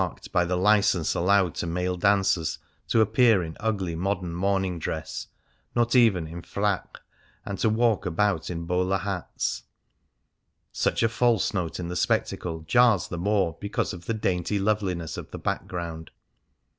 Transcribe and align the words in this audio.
Fasts 0.01 0.25
and 0.25 0.33
Festivals 0.33 0.33
marred 0.33 0.47
by 0.47 0.49
the 0.49 0.55
licence 0.59 1.13
allowed 1.13 1.53
to 1.55 1.67
male 1.67 1.95
dancers 1.95 2.57
to 2.87 3.01
appear 3.01 3.43
in 3.43 3.55
ugly 3.59 3.93
modern 3.93 4.33
morning 4.33 4.79
dress— 4.79 5.27
not 5.75 5.93
even 5.95 6.25
in 6.25 6.41
frac— 6.41 6.95
and 7.45 7.59
to 7.59 7.69
walk 7.69 8.07
about 8.07 8.49
in 8.49 8.65
bowler 8.65 8.97
hats. 8.97 9.61
Such 10.71 11.03
a 11.03 11.07
false 11.07 11.53
note 11.53 11.79
in 11.79 11.87
the 11.87 11.95
spectacle 11.95 12.61
jars 12.61 13.09
the 13.09 13.19
more 13.19 13.57
because 13.61 13.93
of 13.93 14.05
the 14.07 14.15
dainty 14.15 14.57
loveliness 14.57 15.17
of 15.17 15.29
the 15.29 15.37
background. 15.37 16.09